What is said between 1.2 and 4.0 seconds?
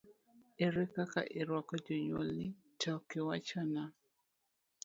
irwako jonyuolni, to okiwachona?